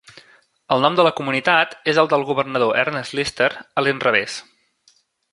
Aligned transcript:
El 0.75 0.79
nom 0.85 0.95
de 0.99 1.03
la 1.07 1.11
comunitat 1.17 1.75
és 1.93 1.99
el 2.03 2.09
del 2.13 2.25
governador 2.29 2.73
Ernest 2.85 3.15
Lister, 3.19 3.49
a 3.81 3.85
l'inrevés. 3.85 4.39